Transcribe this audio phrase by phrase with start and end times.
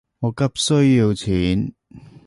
[0.19, 1.73] 我急需要錢